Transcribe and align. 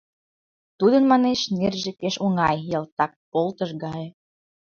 —Тудын, 0.79 1.03
манеш, 1.11 1.39
нерже 1.57 1.91
пеш 1.99 2.15
оҥай, 2.25 2.57
ялтак 2.77 3.11
полдыш 3.31 3.71
гай. 3.83 4.03